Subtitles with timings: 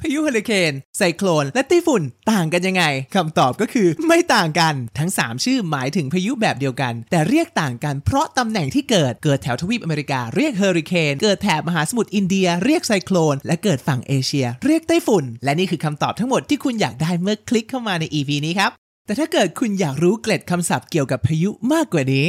[0.00, 2.02] พายุเฮอริเคนไซโคลน และไต้ฝุ่น
[2.32, 18.70] ต่างกันยังไงคำตอบก็คือไม่ต่างกันทั้ง 3 ชื่อหมายถึงพายุแบบเดียวกัน แต่เรียกต่างกันเพราะตำแหน่งที่เกิดเกิดแถวทวีปอเมริกาเรียกเฮอริเคนเกิดแถบมหาสมุทรอินเดียเรียกไซโคลน และเกิดฝั่งเอเชีย เรียกไต้ฝุ่น และนี่คือคำตอบทั้งหมดที่คุณอยากได้เมื่อคลิกเข้ามาใน EP นี้ครับ
[19.06, 22.26] แต่ถ้าเกิดคุณอยากรู้เกร็ดคำศัพท์เกี่ยวกับพายุมากกว่านี้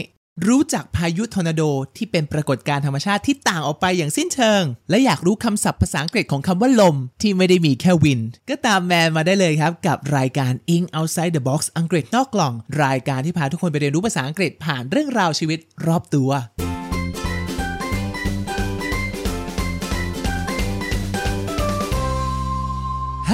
[0.50, 1.64] รู้จักพายุทอร์นาโด
[1.98, 8.20] ที่เป็นปรากฏการณ์ธรรมชาติที่ต่างออกไปอย่างสิ้นเชิง และอยากรู้คำศัพท์ภาษาอังกฤษของคำว่าลม ที่ไม่ได้มีแค่วิน
[8.50, 16.32] ก็ตามแมนมาได้เลยครับ กับรายการ In Outside the Box อังกฤษนอกกล่อง รายการที่พาทุกคนไปเรียนรู้ภาษาอังกฤษผ่านเรื่องราวชีวิตรอบตัว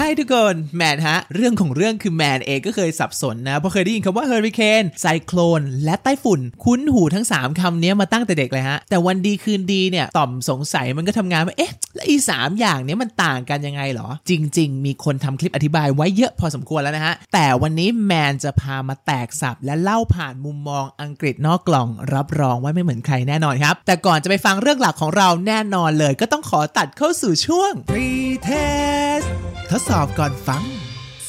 [0.08, 26.14] ให้ทุกคนแมนฮะ เรื่องของเรื่องคือแมนเองก็เคยสับสนนะ เพราะเคยได้ยินคำว่าเฮอริเคนไซโคลนและไต้ฝุ่น คุ้นหูทั้ง 3คำนี้มาตั้งแต่เด็กเลยฮะ แต่วันดีคืนดีเนี่ย ต่อมสงสัยมันก็ทำงานว่า เอ๊ะ แล้วอีสามอย่างนี้มันต่างกันยังไงหรอ จจริง ๆ มีคนทำคลิปอธิบายไว้เยอะพอสมควรแล้วนะฮะ แต่วันนี้แมนจะพามาแตกศัพท์และเล่าผ่านมุมมองอังกฤษนอกกล่อง รับรองว่าไม่เหมือนใครแน่นอนครับ แต่ก่อนจะไปฟังเรื่องหลักของเราแน่นอนเลย
[26.22, 29.28] ก็ต้องขอตัดเข้าสู่ช่วง Pre-test
[29.72, 30.64] ทดสอบอบก่อนฟัง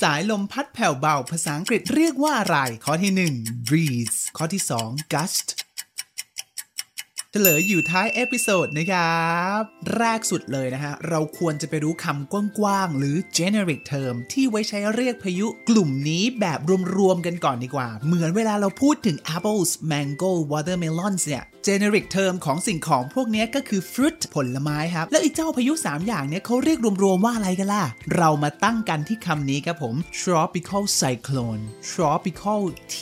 [0.00, 5.48] สายลมพัดแผ่วเบา ภาษาอังกฤษเรียกว่าอะไร ข้อที่ 1 breeze ข้อที่ 2 gust
[7.30, 9.62] เฉลยอยู่ท้าย episode นะครับ
[9.97, 16.58] แรกสุดเลยนะฮะ เราควรจะไปรู้คำกว้างๆ หรือ generic term ที่ไว้ใช้เรียกพายุกลุ่มนี้แบบ
[16.97, 27.84] รวมๆ กันก่อนดีกว่า เหมือนเวลาเราพูดถึง apples mango watermelons เนี่ย generic term ของสิ่งของพวกนี้ก็คือ fruit ผลไม้ครับ แล้วไอ้เจ้าพายุ 3 อย่างเนี้ยเขาเรียกรวมๆว่าอะไรกันล่ะ
[28.16, 32.60] เรามาตั้งกันที่คำนี้ครับผม tropical cyclone tropical
[32.94, 32.97] T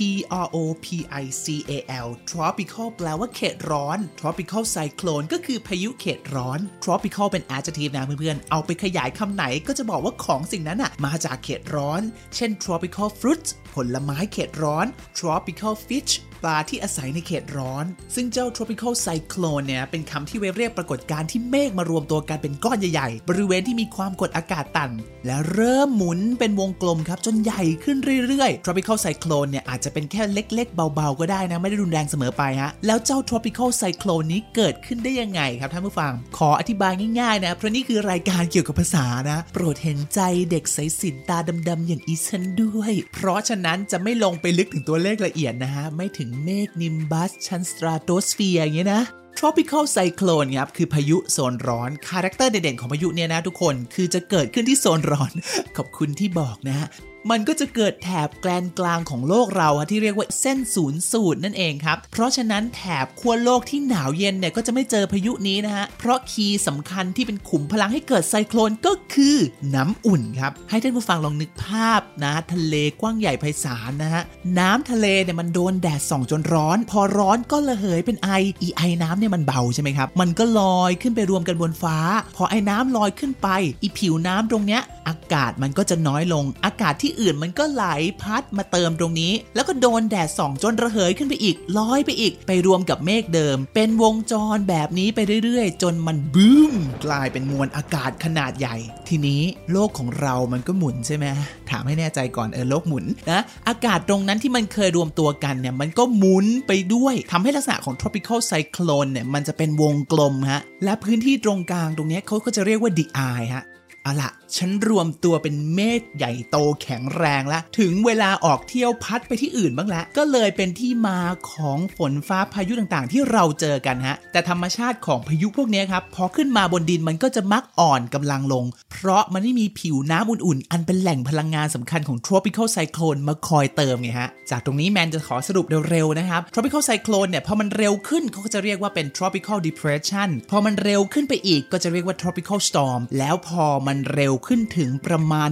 [0.44, 0.86] R O P
[1.22, 1.72] I C A
[2.06, 12.02] L tropical แปลว่าเขตร้อน tropical cyclone ก็คือพายุเขตร้อน tropical เป็น adjective นะเพื่อนๆ เอาไปขยายคำไหนก็จะบอกว่าของสิ่งนั้นอะมาจากเขตร้อน
[12.36, 14.86] เช่น tropical fruit ผลไม้เขตร้อน
[15.18, 30.74] tropical fish ปลาที่อาศัยในเขตร้อน ซึ่งเจ้า tropical cyclone เนี่ย เป็นคำที่ไว้เรียกปรากฏการณ์ที่เมฆมารวมตัวกันเป็นก้อนใหญ่ๆ บริเวณที่มีความกดอากาศต่ำและเริ่มหมุนเป็นวงกลมครับ จนใหญ่ขึ้นเรื่อยๆ tropical cyclone เนี่ย อาจจะเป็นแค่เล็ก ๆ
[30.94, 40.20] เบาๆ ก็ได้นะ ไม่ได้รุนแรงเสมอไปฮะ แล้วเจ้า tropical cyclone นี้เกิดขึ้นได้ยังไงครับท่านผู้ฟัง ขออธิบายง่ายๆนะ เพราะนี่คือรายการเกี่ยวกับภาษานะ โปรดเห็นใจ
[40.50, 49.02] เด็กสายศิลป์ตาดำๆอย่างอีฉันด้วย เพราะฉะนั้นจะไม่ลงไปลึกถึงตัวเลขละเอียดนะฮะ ไม่ถึงเมฆนิมบัสชั้นสตราโตสเฟียร์อย่างเงี้ยนะ
[49.38, 55.32] tropical cyclone ครับ คือพายุโซนร้อน character เด่นๆของพายุเนี่ยนะทุกคน คือจะเกิดขึ้นที่โซนร้อน
[55.76, 56.88] ขอบคุณที่บอกนะฮะ
[57.30, 69.36] มันก็จะเกิดแถบแกลนกลางของโลกเราที่เรียกว่าเส้นศูนย์สูตรนั่นเองครับ เพราะฉะนั้นแถบขั้วโลกที่หนาวเย็นเนี่ยก็จะไม่เจอพายุนี้นะฮะ เพราะคีย์สำคัญที่เป็นขุมพลังให้เกิดไซโคลนก็คือ
[69.74, 74.22] น้ำอุ่นครับ ให้ท่านผู้ฟังลองนึกภาพนะทะเลกว้างใหญ่ไพศาลนะฮะ
[74.58, 78.30] น้ำทะเลเนี่ยมันโดนแดดส่องจนร้อน พอร้อนก็ระเหยเป็นไอ
[78.62, 81.98] อีไอน้ำเนี่ยมันเบาใช่ไหมครับ มันก็ลอยขึ้นไปรวมกันบนฟ้า
[82.36, 83.48] พอไอน้ำลอยขึ้นไป
[83.82, 87.84] อีผิวน้ำตรงเนี้ยอากาศมันก็จะน้อยลง อากาศที่อื่นมันก็ไหล
[88.22, 98.76] พัดมาเติมตรงนี้ แล้วก็โดนแดดส่องจนระเหยขึ้นไปอีกลอยไปอีก ไปรวมกับเมฆเดิม เป็นวงจรแบบนี้ไปเรื่อยๆ จนมันบูมกลายเป็นมวลอากาศขนาดใหญ่
[99.08, 101.26] ทีนี้โลกของเรามันก็หมุนใช่ไหม
[101.70, 113.64] ถามให้แน่ใจก่อนเออโลกหมุนนะอากาศตรงนั้นที่มันเคยรวมตัวกันเนี่ยมันก็หมุนไปด้วยทำให้ลักษณะของ tropical cyclone เนี่ยมันจะเป็นวงกลมฮะและพื้นที่ตรงกลางตรงนี้เขาก็จะเรียกว่า the eye ฮะ
[114.02, 121.18] เอาละฉันรวมตัวเป็นเมฆใหญ่โตแข็งแรงแล้ว ถึงเวลาออกเที่ยวพัดไปที่อื่นบ้างแล้ว ก็เลยเป็นที่มา
[121.50, 142.16] ของฝนฟ้าพายุต่างๆ ที่เราเจอกันฮะ แต่ธรรมชาติของพายุพวกนี้ครับ พอขึ้นมาบนดินมันก็จะมักอ่อนกำลังลง เพราะมันไม่มีผิวน้ำอุ่นๆ อันเป็นแหล่งพลังงานสำคัญของ tropical cyclone มาคอยเติมไงฮะ จากตรงนี้แมนจะขอสรุปเร็วๆนะครับ tropical cyclone เนี่ยพอมันเร็วขึ้นเขาก็จะเรียกว่าเป็น tropical depression พอมันเร็วขึ้นไปอีกก็จะเรียกว่า
[142.20, 145.50] tropical storm แล้วพอมันเร็วขึ้นถึงประมาณ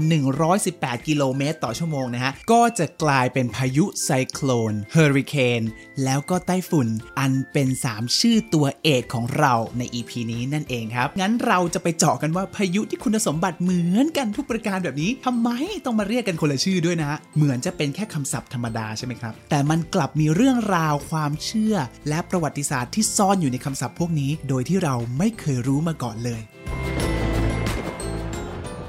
[0.53, 5.63] 118 กิโลเมตรต่อชั่วโมงนะฮะ ก็จะกลายเป็นพายุไซโคลนเฮอริเคน
[6.05, 6.89] แล้วก็ไต้ฝุ่น
[7.19, 15.49] อันเป็น 3 ชื่อตัวเอกของเราใน EP นี้นั่นเองครับ งั้นเราจะไปเจาะกันว่าพายุที่คุณสมบัติเหมือนกันทุกประการแบบนี้ทำไม
[15.85, 21.75] ต้องมาเรียกกันคนละชื่อด้วยนะฮะ เหมือนจะเป็นแค่คำศัพท์ธรรมดาใช่ไหมครับ แต่มันกลับมีเรื่องราวความเชื่อ
[22.09, 26.41] และประวัติศาสตร์ที่ซ่อนอยู่ในคำศัพท์พวกนี้ โดยที่เราไม่เคยรู้มาก่อนเลย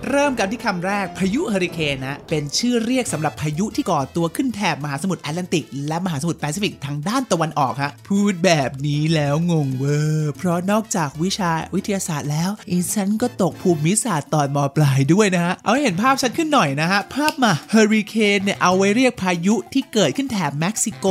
[0.09, 21.07] เริ่มกันที่คำแรกพายุเฮอริเคนนะเป็นชื่อเรียกสำหรับพายุที่ก่อตัวขึ้นแถบมหาสมุทรแอตแลนติก และมหาสมุทรแปซิฟิกทางด้านตะวันออกฮะพูดแบบนี้แล้วงงเวอร์เพราะนอกจากวิชาวิทยาศาสตร์แล้วอีฉันก็ตกภูมิศาสตร์ตอนมปลายด้วยนะฮะ เอาให้เห็นภาพชัดขึ้นหน่อยนะฮะ ภาพมาเฮอริเคนเนี่ยเอาไว้เรียกพายุที่เกิดขึ้นแถบเม็กซิโก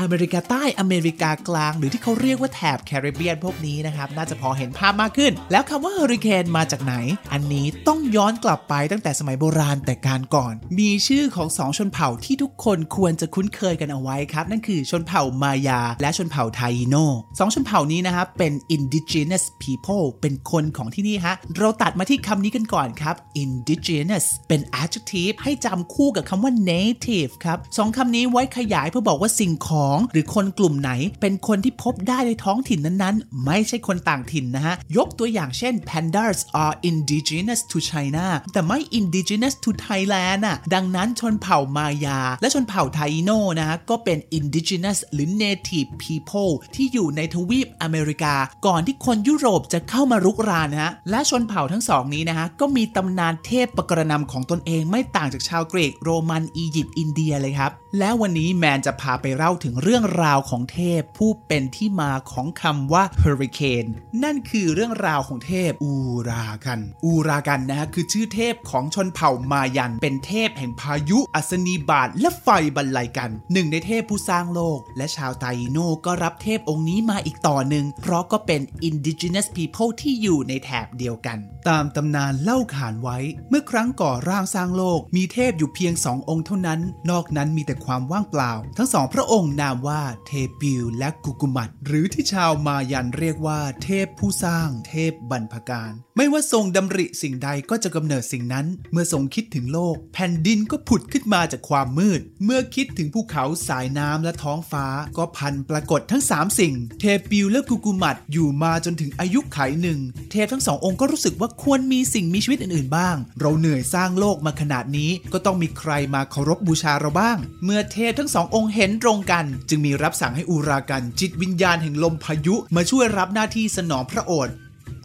[0.00, 6.94] อเมริกาใต้อเมริกากลาง หรือที่เขาเรียกว่าแถบแคริบเบียนพวกนี้นะครับน่าจะพอเห็นภาพมากขึ้น แล้วคำว่าเฮอริเคนมาจากไหน
[7.32, 16.96] อันนี้ต้องย้อนกลับไปตั้งแต่สมัยโบราณแต่การก่อน มีชื่อของสองชนเผ่าที่ทุกคนควรจะคุ้นเคยกันเอาไว้ครับ นั่นคือชนเผ่ามายา และชนเผ่าไทโน
[17.38, 30.90] สองชนเผ่านี้นะครับเป็น indigenous people เป็นคนของที่นี่ฮะ เราตัดมาที่คำนี้กันก่อนครับ indigenous เป็น adjective ให้จำคู่กับคำว่า native ครับสองคำนี้ไว้ขยายเพื่อบอกว่าสิ่งของ หรือคนกลุ่มไหน
[31.20, 45.28] เป็นคนที่พบได้ในท้องถิ่นนั้นๆ ไม่ใช่คนต่างถิ่นนะฮะยกตัวอย่างเช่น pandas are indigenous to China แต่ไม่ indigenous to Thailand อะดังนั้นชนเผ่ามายา และชนเผ่าไทโนนะฮะก็เป็น indigenous หรือ
[45.42, 48.34] native people ที่อยู่ในทวีปอเมริกา
[48.66, 63.88] ก่อนที่คนยุโรปจะเข้ามารุกรานนะฮะและชนเผ่าทั้งสองนี้นะฮะก็มีตำนานเทพประกระนำของตนเองไม่ต่างจากชาวกรีกโรมันอียิปต์อินเดียเลยครับ แล้ววันนี้แมนจะพาไปเล่าถึงเรื่องราวของเทพผู้เป็นที่มาของคำว่า hurricane
[64.22, 65.94] นั่นคือเรื่องราวของเทพอู
[66.28, 83.18] รากัน อูรากันนะฮะคือชื่อเทพของชนเผ่ามายัน เป็นเทพแห่งพายุ อัศนีบาตและไฟบรรลัยกัน หนึ่งในเทพผู้สร้างโลก และชาวไทโนก็รับเทพองค์นี้มาอีกต่อหนึ่ง เพราะก็เป็น indigenous people ที่อยู่ในแถบเดียวกัน ตามตำนานเล่าขานไว้
[83.50, 86.80] เมื่อครั้งก่อร่างสร้างโลก มีเทพอยู่เพียงสององค์เท่านั้น
[87.10, 90.30] นอกนั้นมีแต่ความว่างเปล่า ทั้งสองพระองค์นามว่าเท
[90.60, 110.00] ปิวและกุกุมัดหรือที่ชาวมายันเรียกว่า เทพผู้สร้าง เทพบรรพการ ไม่ว่าทรงดำริสิ่งใดก็จะกำเนิดสิ่งนั้น เมื่อทรงคิดถึงโลก แผ่นดินก็ผุดขึ้นมาจากความมืด เมื่อคิดถึงภูเขาสายน้ำและท้องฟ้า ก็พันปรากฏทั้ง 3 สิ่ง เทปิวและกุกุมัดอยู่มาจนถึงอายุไขหนึ่ง
[110.30, 124.54] เทพทั้งสององค์ก็รู้สึกว่าควรมีสิ่งมีชีวิตอื่นๆบ้าง เราเหนื่อยสร้างโลกมาขนาดนี้ ก็ต้องมีใครมาเคารพบูชาเราบ้าง เมื่อเทพทั้งสององค์เห็นตรงกัน จึงมีรับสั่งให้อูรากันจิตวิญญาณแห่งลมพายุ มาช่วยรับหน้าที่สนองพระโอษฐ์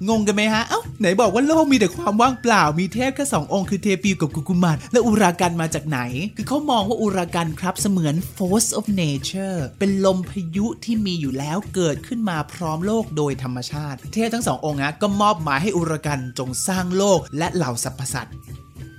[0.09, 5.99] งงกันไหมฮะ เอ้า ไหนบอกว่าโลกมีแต่ความว่างเปล่า มีเทพแค่สององค์คือเทปิวกับกุกุมัดและอุรากันมาจากไหน
[6.37, 18.35] คือเขามองว่าอุรากันครับเสมือน force of nature เป็นลมพายุที่มีอยู่แล้วเกิดขึ้นมาพร้อมโลกโดยธรรมชาติ เทพทั้งสององค์นะก็มอบหมายให้อุรากันจงสร้างโลกและเหล่าสรรพสัตว์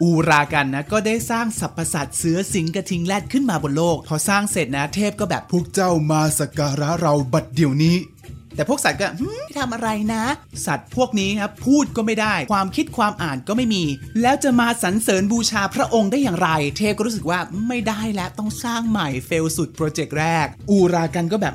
[0.02, 7.96] อุรากันนะก็ได้สร้างสรรพสัตว์เสือสิงกระทิงแรดขึ้นมาบนโลก พอสร้างเสร็จนะเทพก็แบบพวกเจ้ามาสักการะเราบัดเดี๋ยวนี้
[8.56, 10.25] แต่พวกสัตว์ก็หึทำอะไรนะ
[10.66, 13.84] สัตว์พวกนี้ครับพูดก็ไม่ได้ ความคิดความอ่านก็ไม่มี
[14.22, 21.54] แล้วจะมาสรรเสริญบูชาพระองค์ได้อย่างไร เทพก็รู้สึกว่าไม่ได้แล้วต้องสร้างใหม่ fail สุด project แรก อุรากันก็แบบ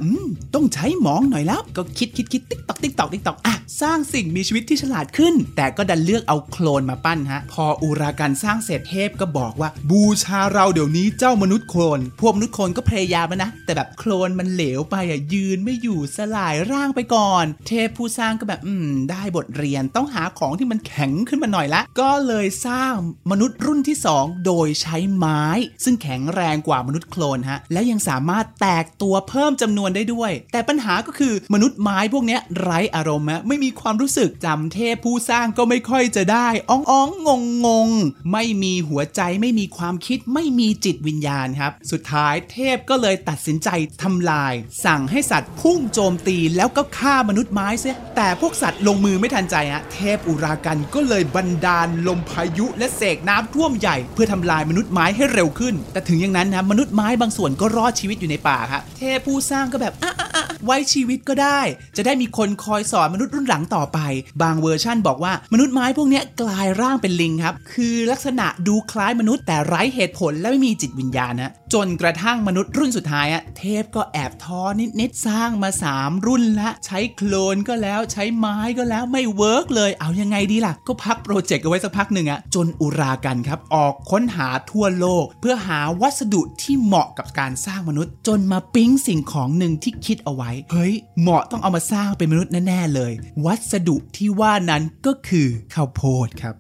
[0.56, 22.94] ต้องใช้สมองหน่อยแล้ว ก็คิดคิดคิดติ๊กตอกติ๊กตอกติ๊กตอกอะสร้างสิ่งมีชีวิตที่ฉลาดขึ้น แต่ก็ดันเลือกเอาโคลนมาปั้นฮะพออูรากันสร้างเสร็จเทพก็บอกว่า บูชาเราเดี๋ยวนี้เจ้ามนุษย์โคลนพวกมนุษย์โคลนก็พยายามนะ แต่แบบโคลนมันเหลวไปอะยืนไม่อยู่สลายร่างไปก่อน เทพผู้สร้างก็แบบอืมได้บทเรียนต้องหาของที่มันแข็งขึ้นมาหน่อยละ ก็เลยสร้าง
[23.32, 25.44] มนุษย์รุ่นที่ 2 โดยใช้ไม้
[25.84, 37.90] ซึ่งแข็งแรงกว่ามนุษย์โคลนฮะและยังสามารถแตกตัวเพิ่มจำนวนได้ด้วย แต่ปัญหาก็คือมนุษย์ไม้พวกนี้ไร้อารมณ์ฮะไม่มีความรู้สึกจำเทพผู้สร้างก็ไม่ค่อยจะได้อ้องอ้องงงงง
[38.32, 43.70] ไม่มีหัวใจไม่มีความคิดไม่มีจิตวิญญาณครับ สุดท้ายเทพก็เลยตัดสินใจ
[44.04, 44.54] ทำลาย
[44.86, 61.60] สั่งให้สัตว์พุ่งโจมตีแล้วก็ฆ่ามนุษย์ไม้เสียแต่พวกสัตว์ลงมือไม่ทันใจฮะเทพอุรากันก็เลยบันดาลลมพายุและเสกน้ำท่วมใหญ่ เพื่อทำลายมนุษย์ไม้ให้เร็วขึ้น แต่ถึงอย่างนั้นนะมนุษย์ไม้บางส่วนก็รอดชีวิตอยู่ในป่าครับเทพผู้สร้างก็แบบอะอะอะไว้ชีวิตก็ได้
[61.98, 64.00] จะได้มีคนคอยสอนมนุษย์รุ่นหลังต่อไป
[64.42, 74.62] บางเวอร์ชั่นบอกว่ามนุษย์ไม้พวกนี้กลายร่างเป็นลิงครับ คือลักษณะดูคล้ายมนุษย์แต่ไร้เหตุผลและไม่มีจิตวิญญาณนะจนกระทั่งมนุษย์รุ่นสุดท้ายอะเทพก็แอบท้อ
[75.00, 93.12] นิดๆสร้างมา 3 รุ่นละใช้โคลนก็แล้วใช้ไม้ก็แล้วไม่ work เลยเอายังไงดีล่ะ ก็พัก project เอาไว้สักพักหนึ่งอะจนอุรากันครับ ออกค้นหาทั่วโลก เพื่อหาวัสดุที่เหมาะกับการสร้างมนุษย์ จนมาปิ๊งสิ่งของหนึ่งที่คิดเอาไว้ เฮ้ย เหมาะต้องเอามาสร้างเป็นมนุษย์แน่ๆเลย
[93.46, 96.56] วัสดุที่ว่านั้นก็คือข้าวโพดครับ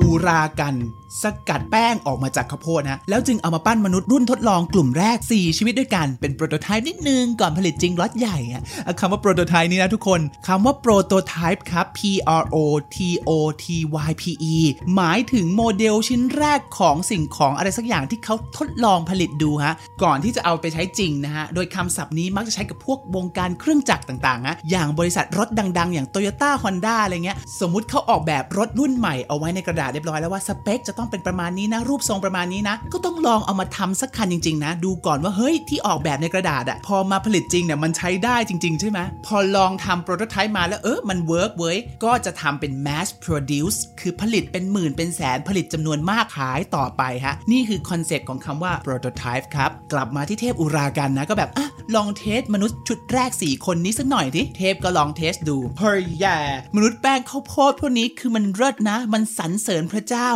[0.00, 0.74] อูรากัน
[1.22, 8.62] สกัดแป้งออกมาจากข้าวโพดนะแล้วจึงเอามาปั้นมนุษย์รุ่นทดลองกลุ่มแรก 4 ชีวิตด้วยกันเป็นโปรโตไทป์นิดนึง ก่อนผลิตจริงล็อตใหญ่อะ
[9.00, 12.00] คำว่าโปรโตไทป์นี่นะทุกคนคำว่าโปรโตไทป์ครับ P
[12.40, 12.56] R O
[12.96, 13.30] T O
[13.64, 13.66] T
[14.08, 14.56] Y P E
[14.94, 41.18] หมายถึงโมเดลชิ้นแรกของสิ่งของอะไรสักอย่างที่เขาทดลองผลิตดูฮะก่อนที่จะเอาไปใช้จริงนะฮะโดยคำศัพท์นี้มักจะใช้กับพวกวงการเครื่องจักรต่างๆนะอย่างบริษัทรถดัง ๆ อย่าง Toyota Honda อะไรเงี้ยสมมุติเขาออกแบบรถรุ่นใหม่เอาไว้ในกระดาษเรียบร้อยแล้วว่าสเปคจะต้องเป็นประมาณนี้นะ รูปทรงประมาณนี้นะ ก็ต้องลองเอามาทำสักคันจริง ๆ นะ ดูก่อนว่าเฮ้ยที่ออกแบบในกระดาษอะพอมาผลิตจริงเนี่ยมันใช้ได้จริง ๆ ใช่ไหมพอลองทำ prototype มาแล้วเออมัน
[41.26, 53.66] work เว้ยก็จะทำเป็น mass produce คือผลิตเป็นหมื่นเป็นแสนผลิตจำนวนมากขายต่อไปฮะ นี่คือ concept ของคำว่า prototype ครับ กลับมาที่เทพอุรากันนะ ก็แบบอะลอง test มนุษย์ชุดแรก 4
[53.66, 56.38] คนนี้สักหน่อยดิเทพก็ลอง test ดูเฮ้ยแย่
[56.76, 60.30] มนุษย์แป้งข้าวโพดพวกนี้คือมันเลิศนะ มันสรรเสริญพระเจ้า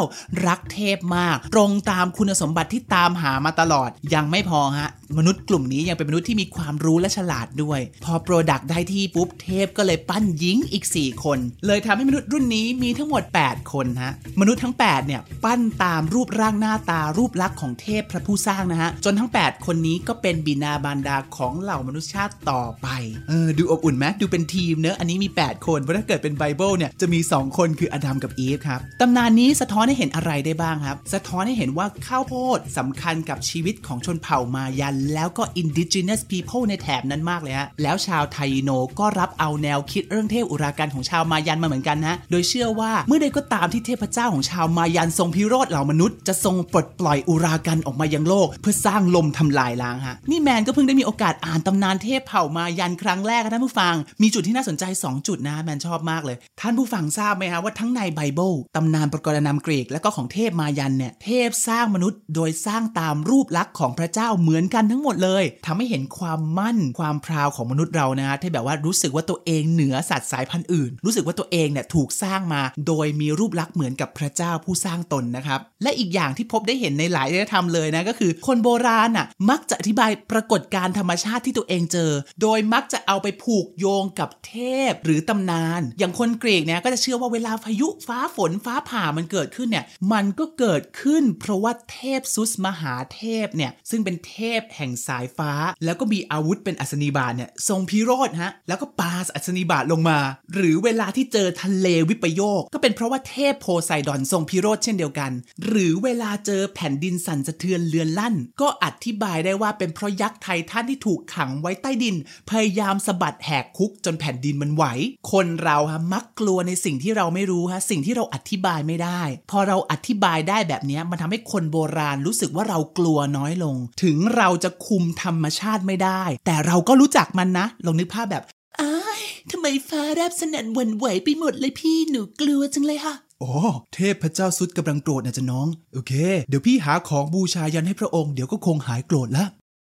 [0.48, 19.30] รักเทพมาก ตรงตามคุณสมบัติที่ตามหามาตลอดยังไม่พอฮะ มนุษย์กลุ่มนี้ยังเป็นมนุษย์ที่มีความรู้และฉลาดด้วย พอ product ได้ที่ปุ๊บเทพก็เลยปั้นหญิงอีก 4 คน เลยทำให้มนุษย์รุ่นนี้มีทั้งหมด 8 คนฮะมนุษย์ทั้ง 8 เนี่ย ปั้นตามรูปร่างหน้าตารูปลักษณ์ของเทพพระผู้สร้างนะฮะ จนทั้ง
[19.46, 22.88] 8 คนนี้ก็เป็นบิดามารดาของเหล่ามนุษยชาติต่อไป
[23.28, 56.36] เออดูอบอุ่นไหมดูเป็นทีมเนอะอันนี้มี 8 คนเพราะถ้าเกิดเป็นไบเบิลเนี่ยจะมี 2 คนคืออดัมกับอีฟครับตำนานนี้สะท้อนให้เห็นอะไรได้บ้างครับ สะท้อนให้เห็นว่าข้าวโพดสำคัญกับชีวิตของชนเผ่ามายันแล้วก็ indigenous people ในแถบนั้นมากเลยฮะ แล้วชาวไทโนก็รับเอาแนวคิดเรื่องเทพอุรากันของชาวมายันมาเหมือนกันนะ โดยเชื่อว่าเมื่อใดก็ตามที่เทพเจ้าของชาวมายันทรงพิโรธเหล่ามนุษย์จะทรงปลดปล่อยอุรากันออกมายังโลก เพื่อสร้างลมทำลายล้างฮะ นี่แมนก็เพิ่งได้มีโอกาสอ่านตำนานเทพเผ่ามายันครั้งแรกนะท่านผู้ฟัง มีจุดที่น่าสนใจ 2 จุดนะแมนชอบมากเลย
[56.60, 84.54] ท่านผู้ฟังทราบไหมฮะว่าทั้งในไบเบิลตำนานประกรณำกรีกและก็ของเทพมายันเนี่ยเทพสร้างมนุษย์ โดยสร้างตามรูปลักษณ์ของพระเจ้าเหมือนกันทั้งหมดเลยทำให้เห็นความมั่นความพราวของมนุษย์เรานะฮะที่แบบว่ารู้สึกว่าตัวเองเหนือสัตว์สายพันธุ์อื่น รู้สึกว่าตัวเองเนี่ยถูกสร้างมา โดยมีรูปลักษณ์เหมือนกับพระเจ้าผู้สร้างตนนะครับและอีกอย่างที่พบได้เห็นในหลายอารยธรรมเลยนะก็คือ คนโบราณอะมักจะอธิบายปรากฏการธรรมชาติที่ตัวเองเจอ โดยมักจะเอาไปผูกโยงกับเท
[84.90, 95.52] พหรือตำนาน อย่างคนกรีกเนี่ยก็จะเชื่อว่าเวลาพายุฟ้าฝนฟ้าผ่ามันเกิดขึ้นเนี่ยมันก็เกิดขึ้น เพราะว่าเทพซุสมหาเทพเนี่ยซึ่งเป็นเทพแห่งสายฟ้า
[95.84, 100.18] แล้วก็มีอาวุธเป็นอัศนีบาตเนี่ยทรงพิโรธฮะแล้วก็ปาอัศนีบาตลงมา
[100.54, 105.32] หรือเวลาที่เจอทะเลวิปโยค ก็เป็นเพราะว่าเทพโพไซดอนทรงพิโรธเช่นเดียวกัน
[105.66, 112.16] หรือเวลาเจอแผ่นดินสั่นสะเทือนเลือนลั่น ก็อธิบายได้ว่าเป็นเพราะยักษ์ไททันที่ถูกขังไว้ใต้ดิน
[112.50, 114.84] พยายามสะบัดแหกคุกจนแผ่นดินมันไหว
[115.32, 119.20] คนเราฮะมักกลัวในสิ่งที่เราไม่รู้ฮะสิ่งที่เราอธิบายไม่ได้
[119.50, 128.42] พอเราอธิบายได้แบบนี้มันทำให้คนโบราณรู้สึกว่าเรากลัวน้อยลง ถึงเราจะคุมธรรมชาติไม่ได้ แต่เราก็รู้จักมันนะลองนึกภาพแบบ
[128.80, 129.20] อ้าย
[129.50, 133.50] ทำไมฟ้าแรบสนั่นวันไหวไปหมดเลยพี่หนูกลัวจังเลยค่ะโอ้
[133.94, 136.12] เทพเจ้าซุดกำลังโกรธนะจ๊ะน้อง โอเค
[136.48, 139.44] เดี๋ยวพี่หาของบูชายันให้พระองค์เดี๋ยวก็คงหายโกรธละ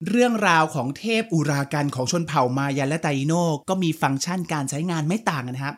[0.10, 3.34] เรื่องราวของเทพอุรากันของชนเผ่ามายันและไตโน
[3.70, 5.76] ก็มีฟังก์ชันการใช้งานไม่ต่างกันครับ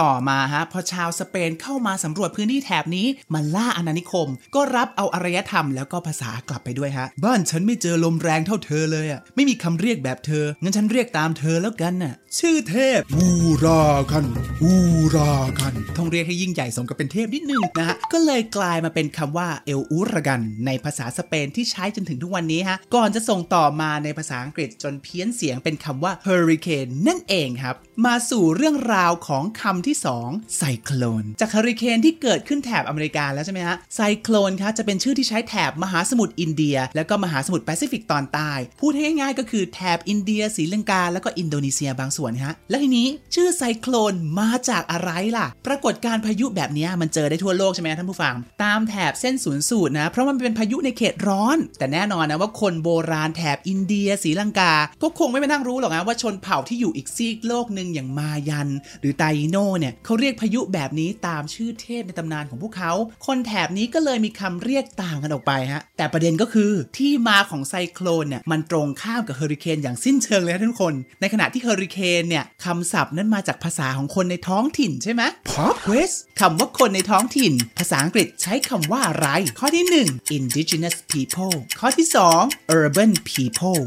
[0.00, 13.26] ต่อมาฮะพอชาวสเปนเข้ามาสำรวจพื้นที่แถบนี้มาล่าอาณานิคม ก็รับเอาอารยธรรมแล้วก็ภาษากลับไปด้วยฮะ บ้านฉันไม่เจอลมแรงเท่าเธอเลยอะไม่มีคำเรียกแบบเธอ งั้นฉันเรียกตามเธอแล้วกันน่ะ ชื่อเทพอู
[13.64, 14.24] รากัน
[14.62, 14.72] อู
[15.14, 48.34] รากันต้องเรียกให้ยิ่งใหญ่สมกับเป็นเทพนิดนึงนะฮะก็เลยกลายมาเป็นคำว่า el huracán ในภาษาสเปนที่ใช้จนถึงทุกวันนี้ฮะก่อนจะส่งต่อมาในภาษาอังกฤษจนเพี้ยนเสียงเป็นคำว่า hurricane นั่นเองครับมาสู่เรื่องราวของคำที่ 2 ไซโคลน จากเฮอริเคนที่เกิดขึ้นแถบอเมริกาแล้วใช่ไหมฮะ ไซโคลนครับจะเป็นชื่อที่ใช้แถบมหาสมุทรอินเดีย แล้วก็มหาสมุทรแปซิฟิกตอนใต้ พูดให้ง่ายๆ ก็คือแถบอินเดียศรีลังกา แล้วก็อินโดนีเซียบางส่วนฮะ และทีนี้ชื่อไซโคลนมาจากอะไรล่ะ ปรากฏการพายุแบบนี้มันเจอได้ทั่วโลกใช่ไหมท่านผู้ฟัง
[48.62, 54.72] ตามแถบเส้นศูนย์สูตรนะ เพราะมันเป็นพายุในเขตร้อน แต่แน่นอนนะว่าคนโบราณแถบอินเดียศรีลังกา
[55.02, 58.68] ก็คงไม่มานั่งรู้หรอกนะว่าชนเผ่าที่อยู่อีกซีกโลกหนึ่งอย่างมายัน
[59.00, 62.92] หรือไตโนเนี่ยเขาเรียกพายุแบบนี้ตามชื่อเทพในตำนานของพวกเขา
[63.26, 79.28] คนแถบนี้ก็เลยมีคำเรียกต่างกันออกไปฮะ แต่ประเด็นก็คือที่มาของไซโคลนเนี่ยมันตรงข้ามกับเฮอริเคนอย่างสิ้นเชิงเลยทุกคน ในขณะที่เฮอริเคนเนี่ยคำศัพท์นั้นมาจากภาษาของคนในท้องถิ่นใช่ไหม Pop quiz คำว่าคนในท้องถิ่น ภาษาอังกฤษใช้คำว่าอะไร
[79.58, 82.06] ข้อที่ 1 indigenous people ข้อที่
[82.40, 83.80] 2 urban people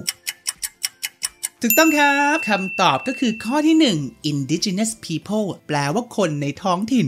[1.61, 7.07] ถูกต้องครับคำตอบก็คือข้อที่ 1 indigenous people แปลว่าคนในท้องถิ่น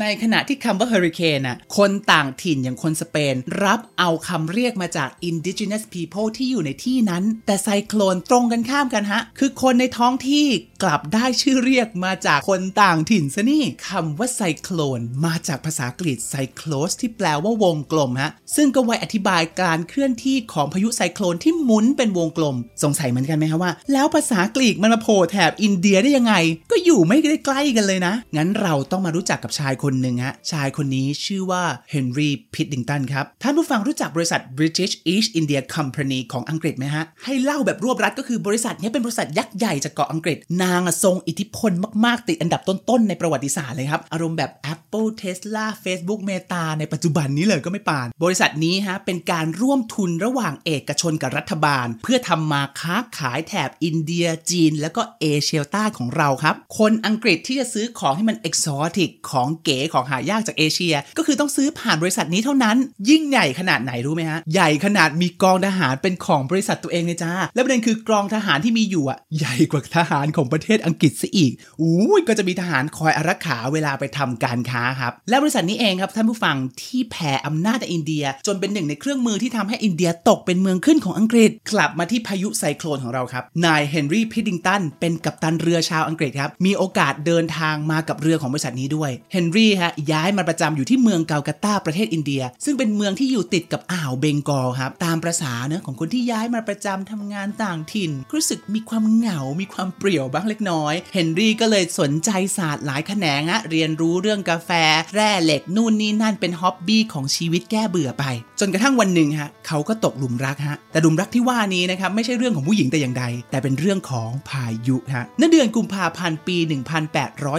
[0.00, 10.46] ในขณะที่คำว่าเฮอริเคนน่ะคนต่างถิ่นอย่างคนสเปน รับเอาคำเรียกมาจาก indigenous people ที่อยู่ในที่นั้น แต่ไซโคลนตรงกันข้ามกันฮะ คือคนในท้องที่
[10.82, 26.34] กลับได้ชื่อเรียกมาจากคนต่างถิ่นซะนี่คำว่าไซโคลนมาจากภาษาอังกไซโคลสที่แปลว่าวงกลมฮะ ซึ่งก็ไว้อธิบายการเคลื่อนที่ของพายุไซโคลนที่หมุนเป็นวงกลม สงสัยเหมือนกันไหมครับว่า แล้วภาษากรีกมันมาโผล่แถบอินเดียได้ยังไง
[26.70, 41.72] ก็อยู่ไม่ได้ใกล้กันเลยนะ งั้นเราต้องมารู้จักกับชายคนหนึ่งฮะ ชายคนนี้ชื่อว่าเฮนรี่พิดดิงตันครับ ท่านผู้ฟังรู้จักบริษัท British East India Company ของอังกฤษไหมฮะ ให้เล่าแบบรวบรัดก็คือบริษัทนี้เป็นบริษัทยักษ์ใหญ่จากเกาะอังกฤษ นางทรงอิทธิพล
[42.04, 62.76] มากๆ ติดอันดับต้นๆ ในประวัติศาสตร์เลยครับ อารมณ์แบบ Apple Tesla Facebook Meta ในปัจจุบันนี้เลยก็ไม่ปาน บริษัทนี้ฮะเป็นการร่วมทุนระหว่างเอกชนกับรัฐบาล เพื่อทำมาค้าขายแถบอินเดียจีน แล้วก็เอเชียใต้ของเราครับ คนอังกฤษที่จะซื้อของที่มันเอกซอติกของเก๋ของหายากจากเอเชีย ก็คือต้องซื้อผ่านบริษัทนี้เท่านั้น
[63.10, 104.70] ยิ่งใหญ่ขนาดไหนรู้ไหมฮะ ใหญ่ขนาดมีกองทหารเป็นของบริษัทตัวเองเลยจ้า และประเด็นคือกองทหารที่มีอยู่อะ ใหญ่กว่าทหารของประเทศอังกฤษซะอีกอู้ยก็จะมีทหารคอยอารักขาเวลาไปทำการค้าครับ และบริษัทนี้เองครับท่านผู้ฟังที่แผ่อำนาจในอินเดีย จนเป็นหนึ่งในเครื่องมือที่ทำให้อินเดียตกเป็นเมืองขึ้นของอังกฤษ กลับมาที่พายุไซโคลนของเราครับ นายเฮนรี่พิดดิงตันเป็นกัปตันเรือชาวอังกฤษครับ มีโอกาสเดินทางมากับเรือของบริษัทนี้ด้วยเฮนรี่ฮะย้ายมาประจำอยู่ที่เมืองกัลกัตตาประเทศอินเดีย ซึ่งเป็นเมืองที่อยู่ติดกับอ่าวเบงกอลครับตามประสาเนอะของคนที่ย้ายมาประจำทำงานต่างถิ่น รู้สึกมีความเหงา มีความเปลี่ยวบ้างเล็กน้อย เฮนรี่ก็เลยสนใจศาสตร์หลายแขนงอะเรียนรู้เรื่องกาแฟ
[105.14, 108.24] แร่เหล็กนู่นนี่นั่นเป็น hobby ของชีวิตแก้เบื่อไป
[108.60, 116.56] จนกระทั่งวันหนึ่งฮะเขาก็ตกหลุมรักฮะแต่หลุมรักที่ว่านี้นะครับไม่ใช่เรื่องของผู้หญิงแต่อย่างใด แต่เป็นเรื่องของพายุฮะในเดือนกุมภาพันธ์ปี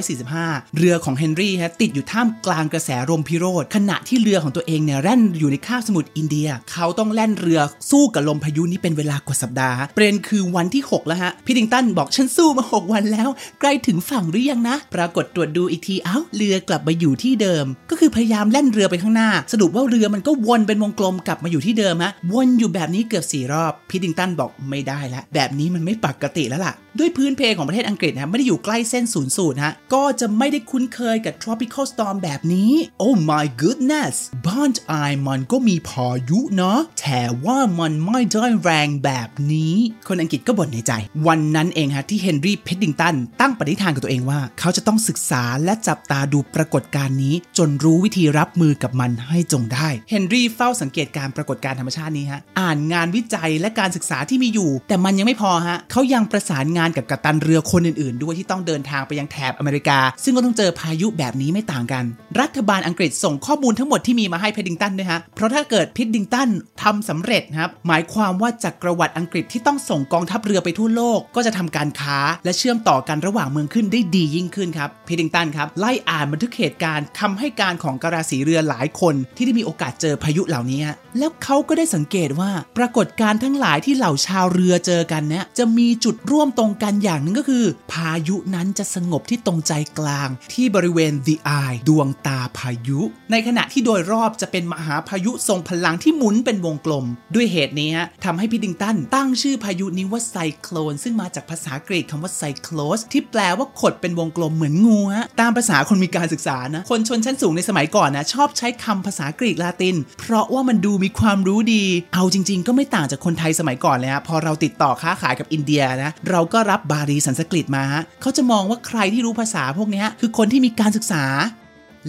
[0.07, 13.29] 1845 เรือของเฮนรี่ฮะติดอยู่ท่ามกลางกระแสลมพิโรธขณะที่เรือของตัวเองเนี่ยแล่นอยู่ในคาบสมุทรอินเดีย เขาต้องแล่นเรือสู้กับลมพายุนี้เป็นเวลากว่าสัปดาห์ประเด็นคือวันที่ 6 แล้วฮะพิดดิงตันบอกฉันสู้มา 6 วันแล้ว
[13.59, 32.71] ใกล้ถึงฝั่งหรือยังนะ ปรากฏตรวจดูอีกทีเอ้าเรือกลับมาอยู่ที่เดิม ก็คือพยายามแล่นเรือไปข้างหน้า สรุปว่าเรือมันก็วนเป็นวงกลมกลับมาอยู่ที่เดิมฮะวนอยู่แบบนี้เกือบสี่รอบพิดิงตันบอกไม่ได้แล้วแบบนี้มันไม่ปกติแล้วล่ะ ด้วยพื้นเพของประเทศอังกฤษนะไม่ได้อยู่ใกล้เส้นศูนย์สูตรฮะก็จะไม่ได้คุ้นเคยกับ tropical storm แบบนี้
[33.03, 34.15] Oh my goodness
[34.47, 34.93] บ้านไอ
[35.27, 39.73] มันก็มีพายุเนาะแต่ว่ามันไม่ได้แรงแบบนี้
[40.07, 40.91] คนอังกฤษก็บ่นในใจ
[41.27, 62.05] วันนั้นเองฮะที่เฮนรี่เพดดิงตันตั้งปณิธานกับตัวเองว่า เขาจะต้องศึกษาและจับตาดูปรากฏการณ์นี้ จนรู้วิธีรับมือกับมันให้จงได้เฮนรี่เฝ้าสังเกตการปรากฏการธรรมชาตินี้ฮะอ่านงานวิจัยและการศึกษาที่มีอยู่ แต่มันยังไม่พอฮะเขายังประสานงานกับกัปตันเรือคนอื่นๆ ด้วยที่ต้องเดินทางไปยังแถบอเมริกา ซึ่งก็ต้องเจอพายุแบบนี้ไม่ต่างกัน
[62.39, 66.49] รัฐบาลอังกฤษส่งข้อมูลทั้งหมดที่มีมาให้เพดดิงตันด้วยฮะ เพราะถ้าเกิดพิดดิงตัน
[66.83, 80.81] ทำสำเร็จครับ หมายความว่าจักรวรรดิอังกฤษที่ต้องส่งกองทัพเรือไปทั่วโลก ก็จะทำการค้าและเชื่อมต่อกันระหว่างเมืองขึ้นได้ดียิ่งขึ้นครับพิดดิงตันครับไล่อ่านบันทึกเหตุการณ์คำให้การของกราสีเรือหลายคนที่ได้มีโอกาสเจอพายุเหล่านี้
[81.17, 92.99] แล้วเขาก็ได้สังเกตว่าปรากฏการณ์ทั้งหลายที่เหล่าชาวเรือเจอกันเนี่ยจะมีจุดร่วมตรงกันอย่างหนึ่งก็คือ พายุนั้นจะสงบที่ตรงใจกลางที่บริเวณ the eye ดวงตาพายุ
[93.31, 97.91] ในขณะที่โดยรอบจะเป็นมหาพายุทรงพลังที่หมุนเป็นวงกลม ด้วยเหตุนี้
[98.25, 121.23] ทำให้พิดดิงตันตั้งชื่อพายุนี้ว่าไซโคลน ซึ่งมาจากภาษากรีกคำว่าไซโคลสที่แปลว่าขดเป็นวงกลมเหมือนงูฮะตามภาษาคนมีการศึกษานะ คนชนชั้นสูงในสมัยก่อนนะ ชอบใช้คำภาษากรีกลาติน เพราะว่ามันดูมีความรู้ดี เอาจริง ๆ ก็ไม่ต่างจากคนไทยสมัยก่อนเลยฮะพอเราติดต่อค้าขายกับอินเดียนะเราก็รับบาลีสันสกฤตมาฮะเขาจะมองว่าใครที่รู้ภาษาพวกนี้คือคนที่มีการศึกษา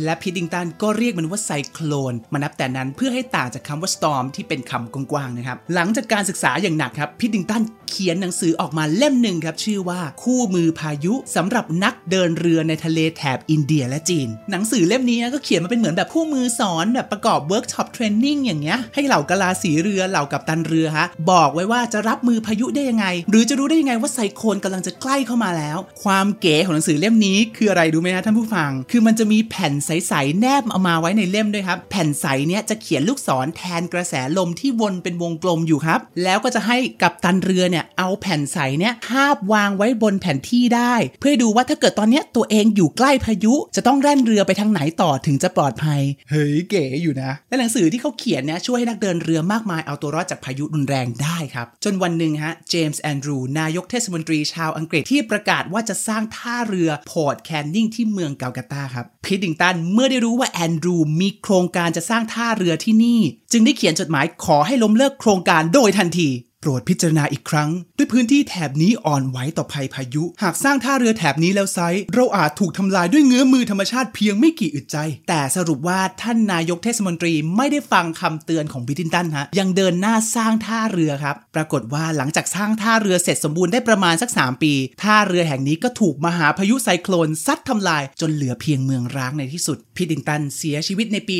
[0.04, 43.54] และพิดดิงตันก็เรียกมันว่าไซโคลนมานับแต่นั้นเพื่อให้ต่างจากคำว่า storm ที่เป็นคำกว้างๆนะครับ หลังจากการศึกษาอย่างหนักครับพิดดิงตันเขียนหนังสือออกมาเล่มหนึ่งครับ ชื่อว่าคู่มือพายุสำหรับนักเดินเรือในทะเลแถบอินเดียและจีน หนังสือเล่มนี้ก็เขียนมาเป็นเหมือนแบบคู่มือสอนแบบประกอบ workshop training อย่างเงี้ยให้เหล่ากะลาสีเรือเหล่ากัปตันเรือฮะบอกไว้ว่าจะรับมือพายุได้ยังไง หรือจะรู้ได้ยังไงว่าไซโคลนกำลังจะใกล้เข้ามาแล้ว ความเก๋ของหนังสือเล่มนี้คืออะไรรู้ไหมฮะท่านผู้ฟัง คือมันจะมีแผ่นใสๆแนบเอามาไว้ในเล่มด้วยครับ แผ่นใสเนี้ยจะเขียนลูกศรแทนกระแสลมที่วนเป็นวงกลมอยู่ครับ แล้วก็จะให้กัปตันเรือเนี่ยเอาแผ่นใสเนี้ยทาบวางไว้บนแผนที่ได้ เพื่อดูว่าถ้าเกิดตอนเนี้ยตัวเองอยู่ใกล้พายุ
[43.76, 63.20] จะต้องแล่นเรือไปทางไหนต่อถึงจะปลอดภัย เฮ้ยเก๋อยู่นะ และหนังสือที่เขาเขียนเนี่ยช่วยให้นักเดินเรือมากมายเอาตัวรอดจากพายุรุนแรงได้ครับ จนวันหนึ่งฮะเจมส์แอนดรูนายกเทศมนตรีชาวอังกฤษที่ประกาศว่าจะสร้างท่าเรือพอร์ตแคนนิงที่เมืองกัลกัตตาครับพิดดิงตันเมื่อได้รู้ว่าแอนดรูมีโครงการจะสร้างท่าเรือที่นี่
[63.52, 66.28] จึงได้เขียนจดหมายขอให้ล้มเลิกโครงการโดยทันที
[66.60, 71.78] โปรดพิจารณาอีกครั้ง ด้วยพื้นที่แถบนี้อ่อนไหวต่อภัยพายุ หากสร้างท่าเรือแถบนี้แล้วไซ
[72.14, 74.96] เราอาจถูกทำลายด้วยเงื้อมือธรรมชาติเพียงไม่กี่อึดใจ
[75.28, 91.36] แต่สรุปว่าท่านนายกเทศมนตรีไม่ได้ฟังคำเตือนของบิทินตันฮะยังเดินหน้าสร้างท่าเรือครับ ปรากฏว่าหลังจากสร้างท่าเรือเสร็จสมบูรณ์ได้ประมาณสัก 3 ปี ท่าเรือแห่งนี้ก็ถูกมหาพายุไซโคลนซัดทำลาย จนเหลือเพียงเมืองร้างในที่สุดพิดินตันเสียชีวิตในปี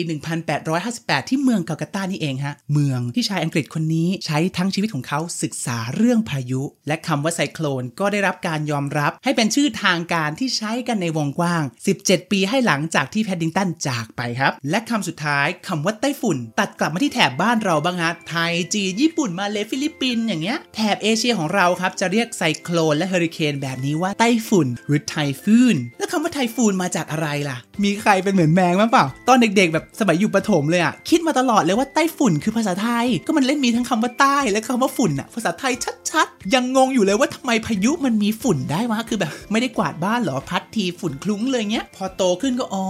[0.63, 11.63] 1858 ที่เมืองกัลกัตตานี่เองฮะเมืองที่ชายอังกฤษคนนี้ใช้ทั้งชีวิตของเขาศึกษาเรื่องพายุ และคำว่าไซโคลนก็ได้รับการยอมรับให้เป็นชื่อทางการที่ใช้กันในวงกว้าง
[11.99, 35.75] 17 ปีให้หลังจากที่พิดดิงตันจากไปครับ และคำสุดท้ายคำว่าไต้ฝุ่น ตัดกลับมาที่แถบบ้านเราบ้างฮะไทยจีนญี่ปุ่นมาเลฟิลิปปินอย่างเงี้ยแถบเอเชียของเราครับจะเรียกไซโคลนและเฮอริเคนแบบนี้ว่าไต้ฝุ่น หรือ typhoon แล้วคำว่า typhoon มาจากอะไรล่ะ มีใครเป็นเหมือนแมงบ้งเปล่า ตอนเด็กๆ แบบสมัยอยู่ประถมเลยอะคิดมาตลอดเลยว่าไต้ฝุ่นคือภาษาไทย ก็มันเล่นมีทั้งคำว่าใต้และคำว่าฝุ่นอะภาษาไทย
[36.11, 42.87] ชัดๆ ยังงงอยู่เลยว่าทำไมพายุมันมีฝุ่นได้วะคือแบบ ไม่ได้กวาดบ้านหรอพัดทีฝุ่นคลุ้งเลยเงี้ย พอโตขึ้นก็อ๋อ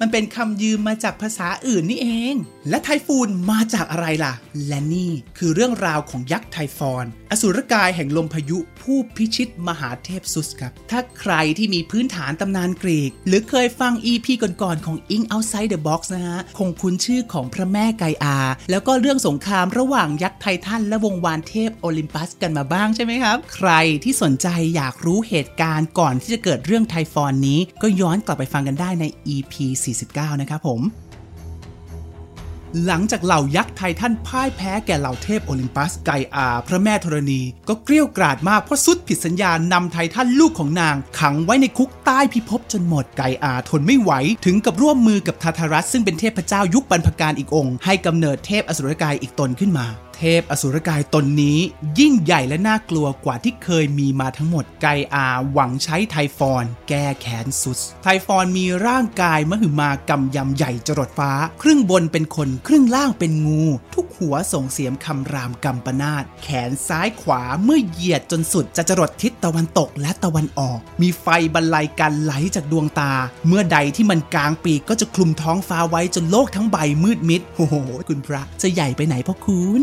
[0.00, 2.34] มันเป็นคำยืมมาจากภาษาอื่นนี่เอง
[2.68, 4.32] และไทฟูนมาจากอะไรล่ะ
[4.66, 18.38] และนี่คือเรื่องราวของยักษ์ไทฟอน อสูรกายแห่งลมพายุผู้พิชิตมหาเทพซุสครับ ถ้าใครที่มีพื้นฐานตำนานกรีก หรือเคยฟัง EP ก่อนๆของ Ink Outside the Box นะฮะคงคุ้นชื่อของพระแม่ไกอา
[18.70, 23.70] แล้วก็เรื่องสงครามระหว่างยักษ์ไททันและวงวานเทพโอลิมปัสกันมาบ้างใช่ไหมครับ ใคร
[24.04, 29.54] ที่สนใจอยากรู้เหตุการณ์ก่อนที่จะเกิดเรื่องไทฟอนนี้ ก็ย้อนกลับไปฟังกันได้ใน EP
[29.96, 30.82] 49 นะครับผม
[32.86, 44.12] หลังจากเหล่ายักษ์ไททันพ่ายแพ้แก่เหล่าเทพโอลิมปัสไกอา พระแม่ธรณี ก็เกลี้ยวกราดมากเพราะสุดผิดสัญญานำไททันลูกของนาง ขังไว้ในคุกใต้พิภพจนหมดไกอาทนไม่ไหว
[44.46, 51.58] ถึงกับร่วมมือกับทาทารัสซึ่งเป็นเทพเจ้ายุคบรรพการอีกองค์ ให้กำเนิดเทพอสุรกายอีกตนขึ้นมา เทพอสุรกายตนนี้
[51.98, 63.62] ยิ่งใหญ่และน่ากลัวกว่าที่เคยมีมาทั้งหมดไกอาหวังใช้ไทฟอนแก้แค้นสุด ไทฟอนมีร่างกายมหึมากำยำใหญ่จรดฟ้า ครึ่งบนเป็นคนครึ่งล่างเป็นงู
[63.94, 73.12] ทุก หัวส่งเสียงคำรามกำปนาตแขนซ้ายขวาเมื่อเหยียดจนสุดจะจรดทิศตะวันตกและตะวันออก มีไฟบรรลัยกันไหลจากดวงตา
[73.46, 77.74] เมื่อใดที่มันกลางปีกก็จะคลุมท้องฟ้าไว้จนโลกทั้งใบมืดมิดโอ้โห
[78.08, 79.82] คุณพระจะใหญ่ไปไหนพ่อคุณ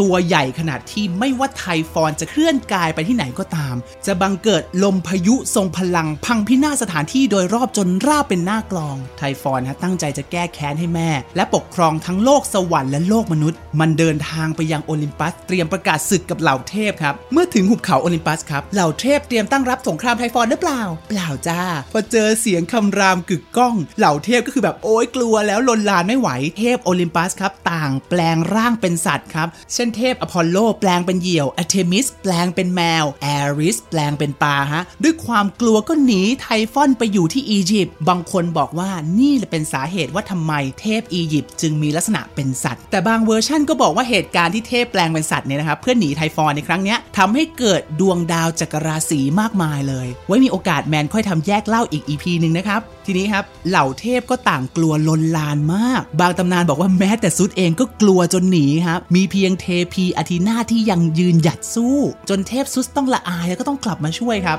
[0.00, 3.74] ตัวใหญ่ขนาดที่ไม่ว่าไทฟอนจะเคลื่อนกายไปที่ไหนก็ตาม
[4.06, 50.06] จะบังเกิดลมพายุทรงพลังพังพินาศสถานที่โดยรอบจนราบเป็นหน้ากลอง ไทฟอนฮะตั้งใจจะแก้แค้นให้แม่ และปกครองทั้งโลกสวรรค์และโลกมนุษย์มันเดินทางไปยังโอลิมปัส เตรียมประกาศศึกกับเหล่าเทพครับ เมื่อถึงหุบเขาโอลิมปัสครับ เหล่าเทพเตรียมตั้งรับสงครามไทฟอนหรือเปล่า เปล่าจ้า พอเจอเสียงคำรามกึกก้อง เหล่าเทพก็คือแบบโอ๊ยกลัวแล้วลนลานไม่ไหว เทพโอลิมปัสครับต่างแปลงร่างเป็นสัตว์ครับ เช่นเทพอพอลโลแปลงเป็นเหยี่ยวอะเทมิสแปลงเป็นแมว แอริสแปลงเป็นปลาฮะ ด้วยความกลัวก็หนีไทฟอนไปอยู่ที่อียิปต์ บางคนบอกว่านี่แหละเป็นสาเหตุว่าทำไมเทพอียิปต์จึงมีลักษณะเป็นสัตว์ แต่บางเวอร์ชั่นก็บอกว่าเหตุการณ์ที่เทพแปลงเป็นสัตว์เนี่ยนะครับเพื่อหนีไทฟอนในครั้งนี้ทำให้เกิดดวงดาวจักรราศีมากมายเลย
[50.26, 61.96] ไว้มีโอกาสแมนค่อยทำแยกเล่าอีก EP หนึ่งนะครับ ทีนี้ครับเหล่าเทพก็ต่างกลัวลนลานมาก บางตำนานบอกว่าแม้แต่ซุดเองก็กลัวจนหนีครับมีเพียงเทพีอาทีนาที่ยังยืนหยัดสู้
[62.28, 64.56] จนเทพซุสต้องละอายแล้วก็ต้องกลับมาช่วยครั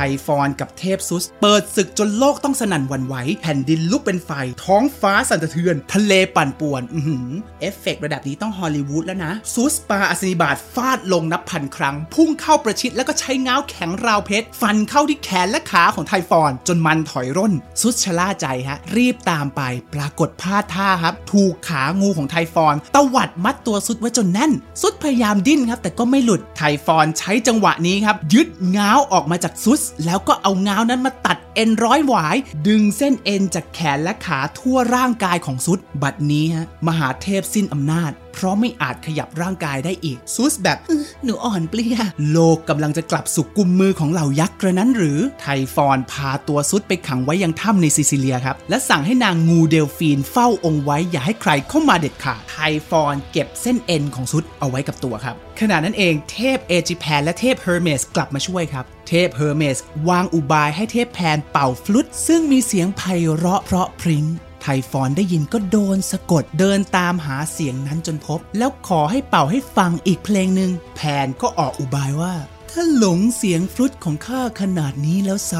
[0.00, 4.30] ไทฟอนกับเทพซุส เปิดศึกจนโลกต้องสนั่นหวั่นไหว แผ่นดินลุกเป็นไฟ
[4.64, 7.26] ท้องฟ้าสั่นสะเทือน ทะเลปั่นป่วน อือ
[7.60, 19.60] เอฟเฟกต์ระดับนี้ต้องฮอลลีวูดแล้วนะ ซุสปาอัสนีบาตฟาดลงนับพันครั้ง พุ่งเข้าประชิดแล้วก็ใช้ง้าวแข็งราวเพชร ฟันเข้าที่แขนและขาของไทฟอนจนมันถอยร่น ซุสชะล่าใจฮะ รีบตามไป
[19.94, 40.78] ปรากฏพลาดท่าครับ ถูกขางูของไทฟอนตวัดมัดตัวซุสไว้จนแน่น ซุสพยายามดิ้นครับ แต่ก็ไม่หลุดไทฟอนใช้จังหวะนี้ครับ ยึดง้าวออกมาจากซุสแล้วก็เอาง้าวนั้นมาตัดเอ็นร้อยหวาย ดึงเส้นเอ็นจากแขนและขาทั่วร่างกายของซุสบัดนี้ฮะมหาเทพสิ้นอำนาจ เพราะไม่อาจขยับร่างกายได้อีก ซุสแบบ
[41.24, 41.98] หนูอ่อนเปลี้ย
[42.30, 52.56] โลกกำลังจะกลับสู่กำมือของเหล่ายักษ์กระนั้นหรือ ไทฟอนพาตัวซุสไปขังไว้ยังถ้ำในซิซิเลียครับ และสั่งให้นางงูเดลฟีนเฝ้าองค์ไว้อย่าให้ใครเข้ามาเด็ดขาดไท
[52.90, 63.02] ฟอนเก็บเส้นเอ็นของซุสเอาไว้กับตัวครับขณะนั้นเองเทพเอจิแพนและเทพเฮอร์เมสกลับมาช่วยครับ เทพเฮอร์เมส วางอุบายให้เทพแพนเป่าฟลุต ซึ่งมีเสียงไพ
[63.34, 64.26] เราะเพราะพริ้ง
[64.62, 72.34] ไทฟอนได้ยินก็โดนสะกดเดินตามหาเสียงนั้นจนพบ แล้วขอให้เป่าให้ฟังอีกเพลงหนึ่งแพนก็ออกอุบายว่า
[72.70, 75.54] ถ้าหลงเสียงฟลุตของข้าขนาดนี้แล้วไซร้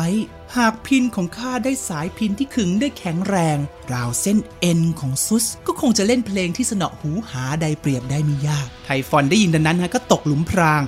[0.56, 3.58] หากพิณของข้าได้สายพิณที่ขึงได้แข็งแรง
[3.92, 10.82] ราวเส้นเอ็นของซุส ก็คงจะเล่นเพลงที่เสนาะหูหาใดเปรียบได้ไม่ยาก ไทฟอนได้ยินดังนั้นฮะก็ตกหลุมพราง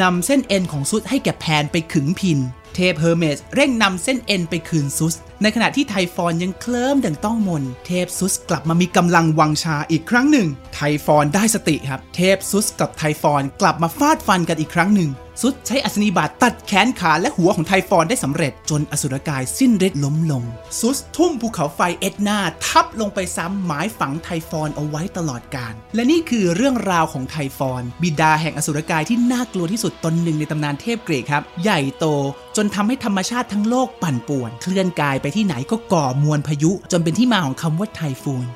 [0.00, 2.38] นำเส้นเอ็นของซุสให้แก่แพนไปขึงพิณ
[2.74, 20.44] เทพเฮอร์เมสเร่งนำเส้นเอ็นไปคืนซุส ในขณะที่ไทฟอนยังเคลิ้มดังต้องมนตร์ เทพซุสกลับมามีกำลังวังชาอีกครั้งหนึ่ง ไทฟอนได้สติครับ เทพซุสกับไทฟอนกลับมาฟาดฟันกันอีกครั้งหนึ่งซุสใช้อัสนีบาตตัดแขนขาและหัวของไทฟอนได้สำเร็จจนอสุรกายสิ้นฤทธิ์ล้มลง
[20.80, 32.06] ซุสทุ่มภูเขาไฟเอตนาทับลงไปซ้ำหมายฝังไทฟอนเอาไว้ตลอดกาลและนี่คือเรื่องราวของไทฟอน บิดาแห่งอสุรกายที่น่ากลัวที่สุดตนหนึ่งในตำนานเทพกรีกครับ ใหญ่โต
[32.56, 38.46] จนทำให้ธรรมชาติทั้งโลกปั่นป่วน เคลื่อนกายไปที่ไหนก็ก่อมวลพายุ จนเป็นที่มาของคำว่า typhoon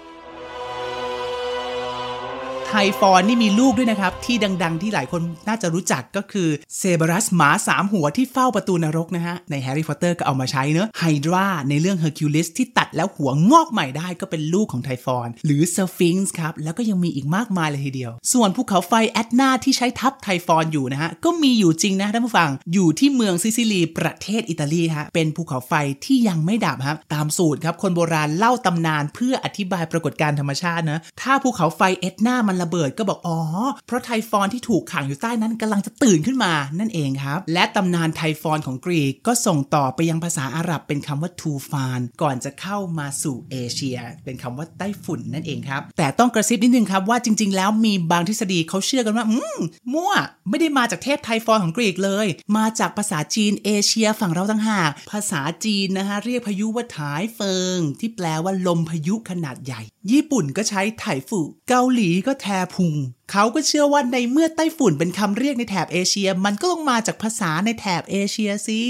[2.70, 25.72] ไทฟอนนี่มีลูกด้วยนะครับ ที่ดังๆ ที่หลายคนน่าจะรู้จักก็คือเซเบรัสหมาสามหัวที่เฝ้าประตูนรกนะฮะ ในแฮร์รี่พอตเตอร์ก็เอามาใช้เนอะไฮดราในเรื่องเฮอร์คิวลิสที่ตัดแล้วหัวงอกใหม่ได้ก็เป็นลูกของไทฟอน หรือสฟิงซ์ครับ แล้วก็ยังมีอีกมากมายเลยทีเดียว ส่วนภูเขาไฟเอตนาที่ใช้ทับไทฟอนอยู่นะฮะก็มีอยู่จริงนะท่านผู้ฟังอยู่ที่เมืองซิซิลีประเทศอิตาลีฮะเป็นภูเขาไฟ
[26.04, 33.38] ที่ยังไม่ดับครับตามสูตรครับคนโบราณเล่าตำนานเพื่ออธิบายปรากฏการณ์ธรรมชาตินะถ้าภูเขาไฟเอ็ดนามันระเบิดก็บอกอ๋อ
[33.86, 49.58] เพราะไทฟอนที่ถูกขังอยู่ใต้นั้นกำลังจะตื่นขึ้นมานั่นเองครับ และตำนานไทฟอนของกรีกก็ส่งต่อไปยังภาษาอาหรับเป็นคำว่าทูฟาน ก่อนจะเข้ามาสู่เอเชีย เป็นคำว่าไต้ฝุ่นนั่นเองครับ แต่ต้องกระซิบนิดนึงครับว่าจริง ๆ แล้วมีบางทฤษฎีเขาเชื่อกันว่าอืม
[49.92, 50.12] มั่ว
[50.48, 62.94] ไม่ได้มาจากเทพไทฟอนของกรีกเลย มาจากภาษาจีนเอเชียฝั่งเราต่างหากภาษาจีนนะฮะเรียกพายุว่าถายเฟิง ที่แปลว่าลมพายุขนาดใหญ่ ญี่ปุ่นก็ใช้ไถฝูเกาหลีก็แทพุง
[63.32, 68.82] เขาก็เชื่อว่าในเมื่อไต้ฝุ่นเป็นคำเรียกในแถบเอเชีย มันก็ต้องมาจากภาษาในแถบเอเชียสิ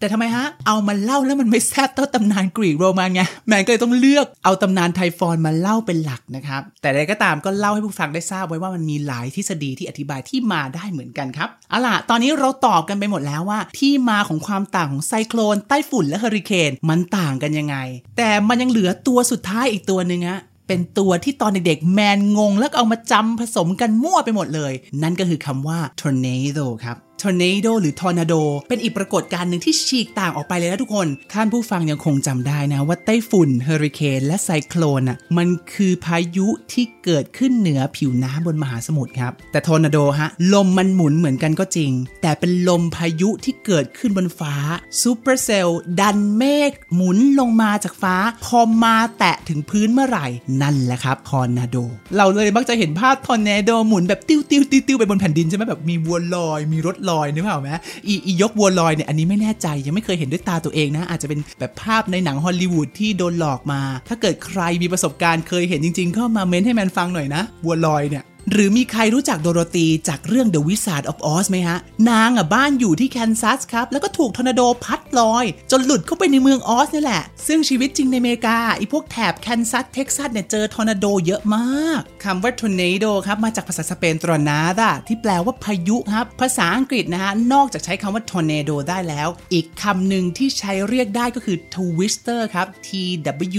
[0.00, 17.76] แต่ทำไมฮะ เอามาเล่าแล้วมันไม่แซ่บเท่าตำนานกรีกโรมันไง แมนก็เลยต้องเลือกเอาตำนานไทฟอนมาเล่าเป็นหลักนะครับ แต่ใดก็ตามก็เล่าให้ผู้ฟังได้ทราบไว้ว่ามันมีหลายทฤษฎีที่อธิบายที่มาได้เหมือนกันครับ เอาล่ะ ตอนนี้เราตอบกันไปหมดแล้วว่า ที่มาของความต่างของไซโคลน ไต้ฝุ่นและเฮอริเคนมันต่างกันยังไง
[18.16, 44.54] แต่มันยังเหลือตัวสุดท้ายอีกตัวหนึ่งฮะ เป็นตัวที่ตอนเด็กๆแมนงง แล้วเอามาจำผสมกันมั่วไปหมดเลย นั่นก็คือคำว่า tornado ครับ tornado หรือ tornado เป็นอีกปรากฏการณ์หนึ่งที่ฉีกต่างออกไปเลยนะทุกคนท่านผู้ฟังยังคงจำได้นะ ว่าไต้ฝุ่นเฮอริเคนและไซโคลนอะมันคือพายุที่เกิดขึ้นเหนือผิวน้ำบนมหาสมุทรครับ แต่ทอร์นาโดฮะ ลมมันหมุนเหมือนกันก็จริง แต่เป็นลมพายุที่เกิดขึ้นบนฟ้า
[45.02, 45.68] supercell
[46.00, 50.26] ดันเมฆหมุนลงมาจากฟ้า พอมาแตะถึงพื้นเมื่อไหร่
[50.62, 51.76] นั่นแหละครับทอร์นาโด
[52.16, 57.68] เราเลยมักจะเห็นภาพทอร์นาโดหมุนแบบติ้วติ้วติ้วติ้วไปบนแผ่นดินใช่ไหมแบบมีวัวลอยมีรถลอยนึกภาพออกไหม
[58.06, 71.78] อีอียกวัวลอยเนี่ยอันนี้ไม่แน่ใจยังไม่เคยเห็นด้วยตาตัวเองนะ อาจจะเป็นแบบภาพในหนังฮอลลีวูดที่โดนหลอกมา ถ้าเกิดใครมีประสบการณ์เคยเห็นจริง ๆ ก็มาเม้นให้แมนฟังหน่อยนะวัวลอยเนี่ย หรือมีใครรู้จักโดโรธีจากเรื่อง The Wizard of Oz ไหมฮะ
[72.10, 92.66] นางอะบ้านอยู่ที่แคนซัสครับ แล้วก็ถูกทอร์นาโดพัดลอย จนหลุดเข้าไปในเมืองออซนี่แหละ ซึ่งชีวิตจริงในอเมริกาไอ้พวกแถบแคนซัสเท็กซัสเนี่ยเจอทอร์นาโดเยอะมาก คำว่า tornado ครับมาจากภาษาสเปน tronada ที่แปลว่าพายุครับ ภาษาอังกฤษนะฮะนอกจากใช้คำว่า tornado ได้แล้ว อีกคำหนึ่งที่ใช้เรียกได้ก็คือ twister ครับ
[92.86, 92.90] t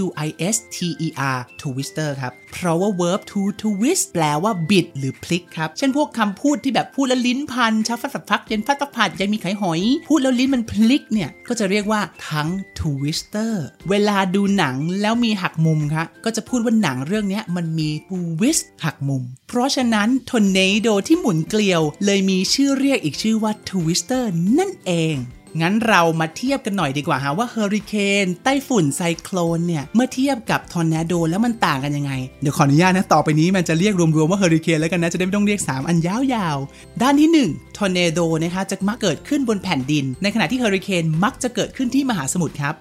[0.04, 12.50] w i s t e r twister ครับเพราะว่า verb to twist แปลว่าบิดหรือพลิกครับ เช่นพวกคำพูดที่แบบพูดแล้วลิ้นพันเช้าฟาดผัดฟักเย็นฟาดฟักผัดยังมีไขหอย พูดแล้วลิ้นมันพลิกเนี่ย ก็จะเรียกว่าทั้ง
[12.80, 13.54] twister
[13.90, 24.24] เวลาดูหนังแล้วมีหักมุมครับก็จะพูดว่าหนังเรื่องนี้มันมี twist หักมุม เพราะฉะนั้น tornado ที่หมุนเกลียว เลยมีชื่อเรียกอีกชื่อว่า twister
[24.58, 25.18] นั่นเอง
[25.62, 42.74] งั้นเรามาเทียบกันหน่อยดีกว่าฮะว่าเฮอริเคนไต้ฝุ่นไซโคลนเนี่ย เมื่อเทียบกับทอร์นาโดแล้วมันต่างกันยังไง เดี๋ยวขออนุญาตนะ ต่อไปนี้มันจะเรียกรวมๆว่าเฮอริเคนแล้วกันนะ จะได้ไม่ต้องเรียก 3 อันยาวๆ ด้านที่1ทอร์นาโดนะคะจะมักเกิดขึ้นบนแผ่นดิน ในขณะที่เฮอริเคนมักจะเกิดขึ้นที่มหาสมุทรครับ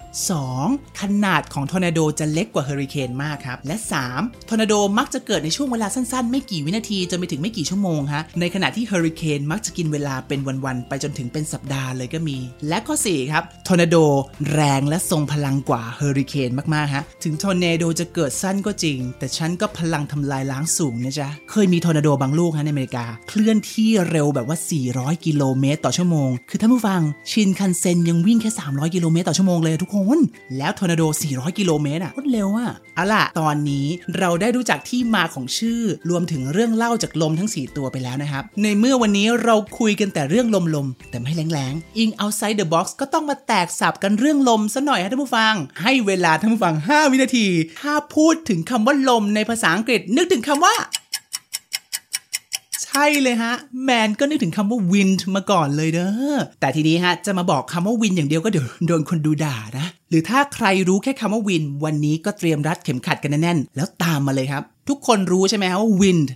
[0.47, 1.01] 2.
[1.01, 3.75] ขนาดของทอร์นาโดจะเล็กกว่าเฮอริเคนมากครับและ
[4.11, 4.49] 3.
[4.49, 13.97] ทอร์นาโดมักจะเกิดในช่วงเวลาสั้นๆ ไม่กี่วินาทีจนไปถึงไม่กี่ชั่วโมงฮะในขณะที่เฮอริเคนมักจะกินเวลาเป็นวันๆไปจนถึงเป็นสัปดาห์เลยก็มีและข้อ 4 ครับทอร์นาโด
[14.53, 24.57] แรงและทรงพลังกว่าเฮอริเคนมากๆฮะถึงทอร์นาโดจะเกิดสั้นก็จริง แต่ฉันก็พลังทำลายล้างสูงนะจ๊ะ เคยมีทอร์นาโดบางลูกฮะในอเมริกา เคลื่อนที่เร็วแบบว่า
[24.91, 30.19] 400 กิโลเมตรต่อชั่วโมง คือท่านผู้ฟังชินคันเซ็นยังวิ่งแค่ 300 กิโลเมตรต่อชั่วโมงเลยทุกคน
[30.57, 47.47] แล้วทอร์นาโด 400 กิโลเมตรอะรวดเร็วอะเอาล่ะตอนนี้เราได้รู้จักที่มาของชื่อ รวมถึงเรื่องเล่าจากลมทั้ง 4 ตัวไปแล้วนะครับในเมื่อวันนี้เราคุยกันแต่เรื่องลมๆแต่ไม่แรงๆอิงเอาไซ Outside the Box ก็ต้องมาแตกศัพท์กันเรื่องลมซะหน่อยฮะท่านผู้ฟัง ให้เวลาท่านผู้ฟัง 5 วินาที
[47.81, 50.73] ถ้าพูดถึงคำว่าลมในภาษาอังกฤษ นึกถึงคำว่า
[52.83, 66.29] ใช่เลยฮะ แมนก็นึกถึงคำว่า wind มาก่อนเลยเด้อแต่ทีนี้ฮะ จะมาบอกคำว่า wind อย่างเดียวก็เดี๋ยวโดนคนดูด่านะ หรือถ้าใครรู้แค่คำว่า wind วันนี้ก็เตรียมรัดเข็มขัดกันแน่นๆแล้วตามมาเลยครับ ทุกคนรู้ใช่ไหมฮะว่า wind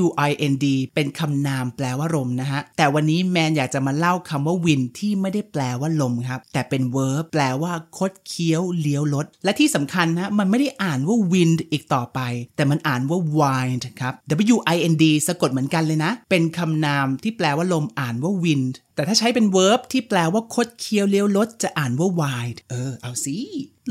[0.00, 12.20] W I N D เป็นคำนามแปลว่าลมนะฮะ แต่วันนี้แมนอยากจะมาเล่าคำว่า wind ที่ไม่ได้แปลว่าลมครับ แต่เป็น verb แปลว่าคดเคี้ยวเลี้ยวรถและที่สำคัญนะ มันไม่ได้อ่านว่า wind อีกต่อไป
[12.56, 14.14] แต่มันอ่านว่า wind ครับ
[14.54, 23.36] W I N D สะกดเหมือนกันเลยนะ เป็นคำนามที่แปลว่าลมอ่านว่า wind แต่ถ้าใช้เป็น verb ที่แปลว่าคดเคี้ยวเลี้ยวรถจะอ่านว่า wide เออ เอาสิ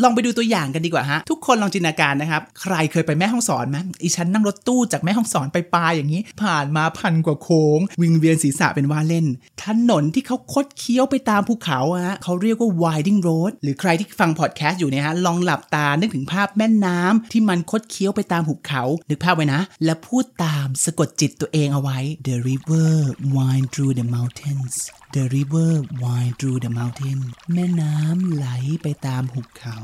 [0.03, 9.25] ลองไปดูตัวอย่างกันดีกว่าฮะ ทุกคนลองจินตนาการนะครับ ใครเคยไปแม่ห้องสอนไหมอีฉันนั่งรถตู้จากแม่ห้องสอนไปปลาอย่างนี้ ผ่านมาพันกว่าโค้ง วิงเวียนศีรษะเป็นว่าเล่น
[9.63, 22.93] ถนนที่เขาคดเคี้ยวไปตามภูเขาฮะเขาเรียกว่า winding road หรือใครที่ฟังพอดแคสต์อยู่เนี่ยฮะ ลองหลับตา นึกถึงภาพแม่น้ำที่มันคดเคี้ยวไปตามหุบเขา นึกภาพไว้นะ แล้วพูดตามสะกดจิตตัวเองเอาไว้ the river
[23.35, 24.75] wind through the mountains
[25.13, 25.69] The river
[26.01, 27.19] wind through the mountain
[27.53, 28.47] แม่น้ำไหล
[28.83, 29.79] ไปตามหุบเขา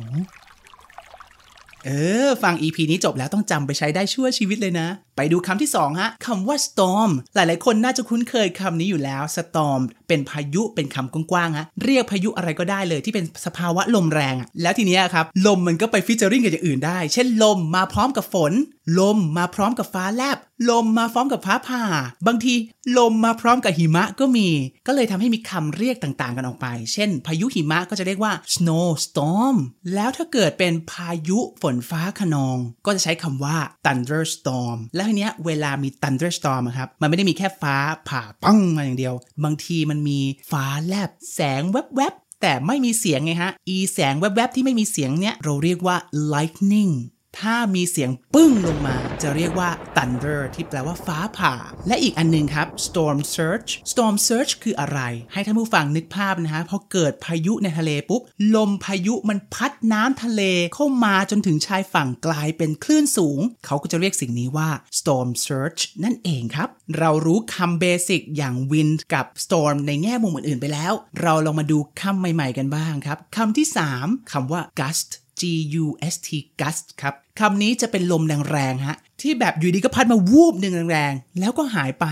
[1.86, 1.90] เอ
[2.28, 18.54] อ ฟัง EP นี้จบแล้วต้องจำไปใช้ได้ชั่วชีวิตเลยนะ ไปดูคำที่ 2 ฮะคำว่า storm หลายๆ คนน่าจะคุ้นเคยคำนี้อยู่แล้ว storm เป็นพายุเป็นคำกว้างๆฮะเรียกพายุอะไรก็ได้เลยที่เป็นสภาวะลมแรงแล้วทีเนี้ยครับ ลมมันก็ไปฟิชเจอริงกับอย่างอื่นได้ เช่นลมมาพร้อมกับฝน
[19.00, 20.38] ลมมาพร้อมกับฟ้าแลบ
[20.70, 21.84] ลมมาพร้อมกับฟ้าผ่า
[22.28, 22.54] บางที
[22.98, 24.48] ลมมาพร้อมกับหิมะก็มี
[24.88, 29.56] ก็เลยทำให้มีคำเรียกต่างๆ กันออกไป เช่น พายุหิมะก็จะเรียกว่า snow storm
[29.94, 37.76] แล้วถ้าเกิดเป็นพายุฝนฟ้าขนอง ก็จะใช้คำว่า thunderstorm แล้วทีเนี้ยเวลามี thunderstorm ครับ มันไม่ได้มีแค่ฟ้า
[38.10, 40.20] ผ่าปังมาอย่างเดียว บางทีมันมี
[40.52, 45.96] ฟ้าแลบแสงแวบๆแต่ไม่มีเสียงไงฮะ อีแสงแวบๆที่ไม่มีเสียงเนี้ยเราเรียกว่า
[46.34, 46.94] lightning
[47.40, 51.54] ถ้ามีเสียงปึ้งลงมา จะเรียกว่า thunder ที่แปลว่าฟ้าผ่า
[51.88, 55.00] และอีกอันหนึงครับ storm surge storm surge คืออะไร
[55.34, 58.22] ให้ท่านผู้ฟังนึกภาพนะฮะพอเกิดพายุในทะเลปุ๊บ
[58.56, 60.42] ลมพายุมันพัดน้ำทะเล
[60.74, 64.70] เข้ามาจนถึงชายฝั่งกลายเป็นคลื่นสูง เขาก็จะเรียกสิ่งนี้ว่า
[65.00, 66.70] storm surge นั่นเองครับ
[67.00, 73.68] เรารู้คำเบสิกอย่าง wind กับ storm ในแง่มุมอื่นๆไปแล้ว เราลองมาดูคำใหม่ ๆ กันบ้างครับคำที่
[74.00, 75.42] 3คำว่า gust G
[75.84, 76.30] U S T
[76.62, 82.06] gust ครับ คำนี้จะเป็นลมแรงๆฮะที่แบบอยู่ดีก็พัดมาวูบหนึ่งแรงๆ แล้วก็หายไป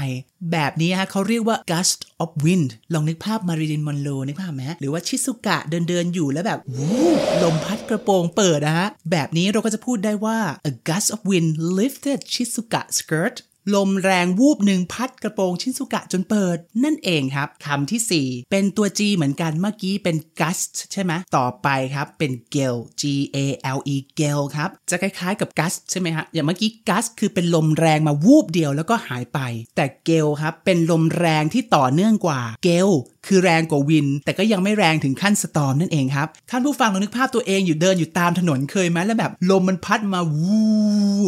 [0.51, 10.37] แบบนี้ฮะเขาเรียกว่า gust of wind ลองนึกภาพมาริลินมอนโรนึกภาพไหมหรือว่าชิซุกะเดินเดินๆอยู่แล้วแบบวูบลมพัดกระโปรงเปิดนะฮะแบบนี้เราก็จะพูดได้ว่า
[10.69, 13.35] a gust of wind lifted Shizuka skirt
[13.75, 23.03] ลมแรงวูบหนึ่งพัดกระโปรงชินสุกะจนเปิด นั่นเองครับคำที่ 4 เป็นตัว G เหมือนกันเมื่อกี้เป็น gust ใช่ไหมต่อไปครับเป็น gale G
[23.35, 23.37] A
[23.77, 29.39] L E gale ครับ จะคล้ายๆกับ gust ใช่ไหมฮะอย่างเมื่อกี้ gust คือเป็นลมแรงมาวูบเดียวแล้วก็หายไป
[29.75, 32.95] แต่ gale ครับเป็นลมแรงที่ต่อเนื่องกว่า gale
[33.27, 40.61] คือแรงกว่าวิน แต่ก็ยังไม่แรงถึงขั้นสตอมนั่นเองครับท่านผู้ฟังลองนึกภาพตัวเองอยู่เดินอยู่ตามถนนเคยไหมแล้วแบบลมมันพัดมาวู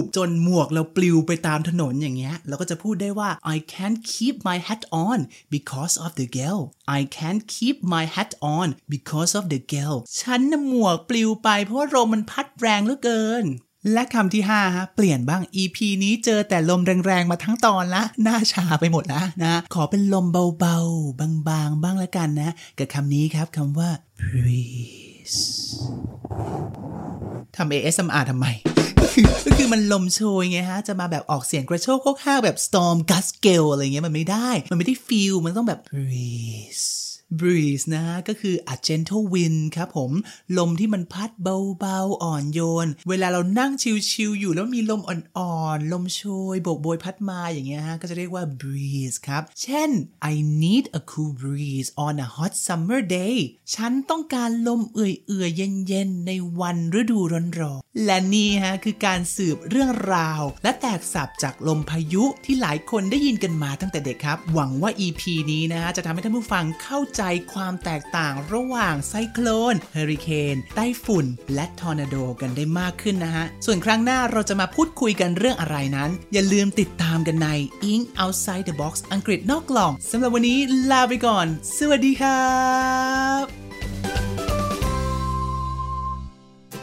[0.02, 5.20] บจนหมวกเราปลิวไปตามถนนอย่างเงี้ยเราก็จะพูดได้ว่า I can't keep my hat on
[5.56, 6.64] because of the gale
[6.98, 13.46] I can't keep my hat on because of the gale ฉันน่ะหมวกปลิวไปเพราะว่าลมมันพัดแรงเหลือเกิน
[13.92, 20.26] และคำที่5ฮะเปลี่ยนบ้าง EP นี้เจอแต่ลมแรงๆมาทั้งตอนละ หน้าชาไปหมดแล้วนะ ขอเป็นลม
[20.60, 25.03] เบาๆ บางๆ บ้างละกันนะ กับคำนี้ครับคำว่า breeze
[27.56, 28.48] ทำ ASMR ทำไม
[29.02, 37.03] ก็คือก็คือมันลมโชยไงฮะ จะมาแบบออกเสียงกระโชกโคกห้าวแบบ storm gust gale อะไรเงี้ยมันไม่ได้ มันไม่ได้ feel มันต้องแบบ breeze
[37.40, 40.12] breeze นะฮะก็คือ a gentle wind ครับผม
[40.58, 43.72] ลมที่มันพัดเบาๆ อ่อนโยน เวลาเรานั่ง
[44.12, 46.22] ชิลๆ อยู่แล้วมีลมอ่อนๆ ลมโช
[46.54, 49.90] ยโบกโบยพัดมาอย่างเงี้ยฮะ ก็จะเรียกว่า breeze ครับ เช่น
[50.32, 53.36] I need a cool breeze on a hot summer day
[53.76, 57.20] ฉันต้องการลมเอื่อยๆ เย็นๆ ในวันฤดู
[57.60, 67.23] ร้อนๆ และนี่ฮะคือการสืบเรื่องราว และแตกศัพท์จากลมพายุที่หลายคนได้ยินกันมาตั้งแต่เด็กครับ หวังว่า EP นี้นะฮะจะทำให้ท่านผู้ฟังเข้าใจ
[67.54, 77.50] ความแตกต่างระหว่างไซโคลนเฮอริเคนไต้ฝุ่น และทอร์นาโดกันได้มากขึ้นนะฮะ ส่วนครั้งหน้าเราจะมาพูดคุยกันเรื่องอะไรนั้น อย่าลืมติดตามกันใน
[77.92, 80.60] Eng Outside the Box อังกฤษนอกกล่องสำหรับวันนี้
[80.92, 82.52] ลาไปก่อน สวัสดีครั
[83.44, 83.63] บ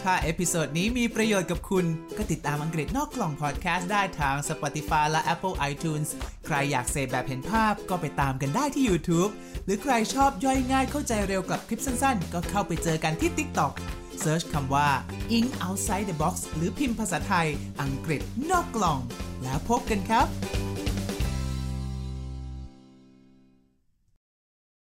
[0.02, 1.84] ถ้า episode นี้มีประโยชน์กับคุณ
[2.16, 6.08] ก็ติดตามอังกฤษนอกกล่องพอดแคสต์ได้ทาง Spotify และ Apple iTunes
[6.46, 9.30] ใครอยากเสพแบบเห็นภาพก็ไปตามกันได้ที่ YouTube
[9.64, 13.72] หรือใครชอบย่อยง่ายเข้าใจเร็วกับคลิปสั้นๆ ก็เข้าไปเจอกันที่ TikTok
[14.20, 14.88] search คำว่า
[15.36, 17.48] Eng Outside the Box หรือพิมพ์ภาษาไทย
[17.82, 18.20] อังกฤษ
[18.50, 18.98] นอกกล่อง
[19.42, 20.26] แล้วพบกันครับ